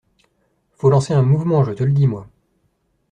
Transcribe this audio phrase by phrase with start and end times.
[0.71, 2.27] Faut lancer un mouvement, je te le dis, moi…